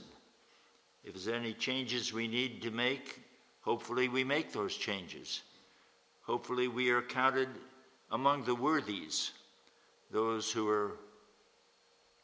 If 1.04 1.12
there's 1.12 1.28
any 1.28 1.52
changes 1.52 2.12
we 2.12 2.26
need 2.26 2.62
to 2.62 2.70
make, 2.70 3.20
hopefully 3.60 4.08
we 4.08 4.24
make 4.24 4.52
those 4.52 4.74
changes. 4.74 5.42
Hopefully 6.22 6.68
we 6.68 6.90
are 6.90 7.02
counted 7.02 7.48
among 8.10 8.44
the 8.44 8.54
worthies, 8.54 9.32
those 10.10 10.50
who 10.50 10.68
are 10.68 10.92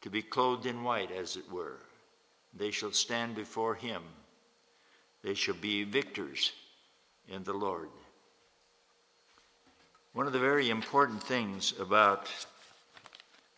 to 0.01 0.09
be 0.09 0.23
clothed 0.23 0.65
in 0.65 0.83
white, 0.83 1.13
as 1.13 1.37
it 1.37 1.51
were. 1.53 1.77
They 2.57 2.71
shall 2.71 2.93
stand 2.93 3.35
before 3.35 3.75
him. 3.75 4.03
They 5.23 5.35
shall 5.35 5.57
be 5.57 5.85
victors 5.85 6.53
in 7.29 7.45
the 7.45 7.53
Lord. 7.53 7.91
One 10.15 10.27
of 10.27 10.33
the 10.33 10.39
very 10.39 10.71
important 10.71 11.23
things 11.23 11.75
about 11.79 12.31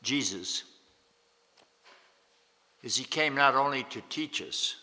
Jesus 0.03 0.65
is 2.83 2.97
he 2.97 3.05
came 3.05 3.37
not 3.37 3.55
only 3.55 3.85
to 3.85 4.03
teach 4.09 4.43
us, 4.43 4.82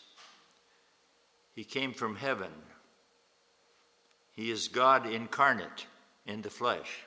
he 1.59 1.65
came 1.65 1.91
from 1.91 2.15
heaven. 2.15 2.53
He 4.31 4.49
is 4.49 4.69
God 4.69 5.05
incarnate 5.05 5.87
in 6.25 6.41
the 6.41 6.49
flesh. 6.49 7.03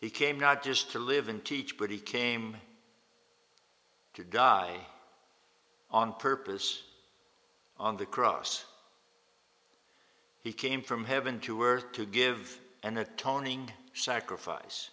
He 0.00 0.08
came 0.08 0.40
not 0.40 0.62
just 0.62 0.92
to 0.92 0.98
live 0.98 1.28
and 1.28 1.44
teach, 1.44 1.76
but 1.76 1.90
he 1.90 1.98
came 1.98 2.56
to 4.14 4.24
die 4.24 4.78
on 5.90 6.14
purpose 6.14 6.82
on 7.76 7.98
the 7.98 8.06
cross. 8.06 8.64
He 10.42 10.54
came 10.54 10.80
from 10.80 11.04
heaven 11.04 11.40
to 11.40 11.62
earth 11.62 11.92
to 11.92 12.06
give 12.06 12.58
an 12.82 12.96
atoning 12.96 13.70
sacrifice. 13.92 14.88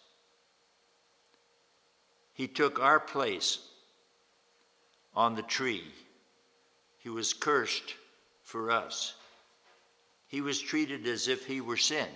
He 2.34 2.50
took 2.50 2.82
our 2.82 3.00
place 3.00 3.60
on 5.16 5.36
the 5.36 5.42
tree 5.42 5.86
he 7.06 7.12
was 7.12 7.36
cursed 7.36 7.94
for 8.42 8.72
us. 8.72 9.14
He 10.28 10.42
was 10.42 10.60
treated 10.60 11.06
as 11.06 11.28
if 11.28 11.46
he 11.46 11.62
were 11.62 11.78
sin. 11.78 12.08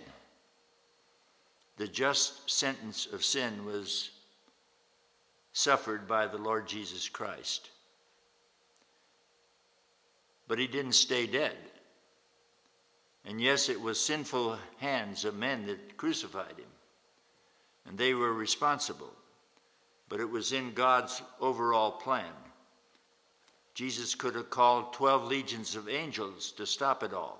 The 1.77 1.87
just 1.87 2.49
sentence 2.49 3.05
of 3.05 3.23
sin 3.23 3.65
was 3.65 4.09
suffered 5.53 6.07
by 6.07 6.25
the 6.25 6.39
Lord 6.39 6.67
Jesus 6.67 7.07
Christ. 7.07 7.69
But 10.47 10.57
he 10.57 10.65
didn't 10.65 10.93
stay 10.93 11.27
dead. 11.27 11.55
And 13.25 13.39
yes, 13.39 13.69
it 13.69 13.79
was 13.79 14.03
sinful 14.03 14.57
hands 14.79 15.23
of 15.23 15.35
men 15.35 15.67
that 15.67 15.97
crucified 15.97 16.57
him, 16.57 16.71
and 17.85 17.95
they 17.95 18.15
were 18.15 18.33
responsible. 18.33 19.13
but 20.09 20.19
it 20.19 20.29
was 20.29 20.51
in 20.51 20.73
God's 20.73 21.21
overall 21.39 21.91
plan. 21.91 22.33
Jesus 23.79 24.13
could 24.13 24.35
have 24.35 24.49
called 24.49 24.91
12 24.91 25.23
legions 25.29 25.77
of 25.77 25.87
angels 25.87 26.51
to 26.57 26.65
stop 26.65 27.01
it 27.01 27.13
all, 27.13 27.39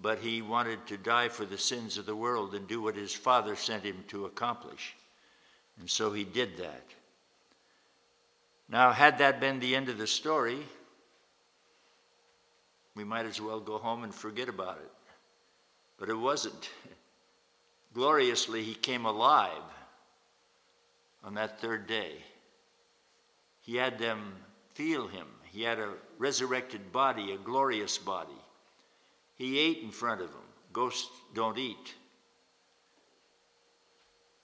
but 0.00 0.20
he 0.20 0.42
wanted 0.42 0.86
to 0.86 0.96
die 0.96 1.28
for 1.28 1.44
the 1.44 1.58
sins 1.58 1.98
of 1.98 2.06
the 2.06 2.14
world 2.14 2.54
and 2.54 2.68
do 2.68 2.80
what 2.80 2.94
his 2.94 3.12
Father 3.12 3.56
sent 3.56 3.82
him 3.82 4.04
to 4.06 4.26
accomplish. 4.26 4.94
And 5.80 5.90
so 5.90 6.12
he 6.12 6.22
did 6.22 6.58
that. 6.58 6.84
Now, 8.68 8.92
had 8.92 9.18
that 9.18 9.40
been 9.40 9.58
the 9.58 9.74
end 9.74 9.88
of 9.88 9.98
the 9.98 10.06
story, 10.06 10.60
we 12.94 13.02
might 13.02 13.26
as 13.26 13.40
well 13.40 13.58
go 13.58 13.78
home 13.78 14.04
and 14.04 14.14
forget 14.14 14.48
about 14.48 14.78
it. 14.78 14.92
But 15.98 16.10
it 16.10 16.14
wasn't. 16.14 16.70
Gloriously, 17.92 18.62
he 18.62 18.74
came 18.74 19.04
alive 19.04 19.50
on 21.24 21.34
that 21.34 21.60
third 21.60 21.88
day. 21.88 22.12
He 23.62 23.74
had 23.74 23.98
them 23.98 24.34
feel 24.78 25.08
him. 25.08 25.26
He 25.50 25.64
had 25.64 25.80
a 25.80 25.94
resurrected 26.18 26.92
body, 26.92 27.32
a 27.32 27.36
glorious 27.36 27.98
body. 27.98 28.40
He 29.34 29.58
ate 29.58 29.82
in 29.82 29.90
front 29.90 30.20
of 30.20 30.30
them. 30.30 30.46
Ghosts 30.72 31.10
don't 31.34 31.58
eat. 31.58 31.96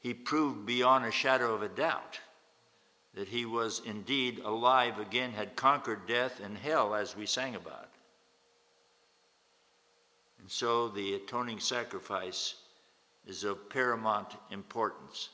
He 0.01 0.13
proved 0.13 0.67
beyond 0.67 1.05
a 1.05 1.13
shadow 1.13 1.55
of 1.55 1.63
a 1.63 1.69
doubt 1.69 2.19
that 3.15 3.29
he 3.29 3.47
was 3.47 3.81
indeed 3.87 4.41
alive 4.45 4.99
again, 4.99 5.31
had 5.31 5.55
conquered 5.55 6.09
death 6.09 6.41
and 6.43 6.59
hell, 6.59 6.97
as 6.97 7.17
we 7.17 7.27
sang 7.27 7.55
about. 7.55 7.91
And 10.41 10.51
so 10.51 10.89
the 10.89 11.15
atoning 11.15 11.61
sacrifice 11.61 12.57
is 13.25 13.45
of 13.45 13.71
paramount 13.71 14.35
importance. 14.51 15.29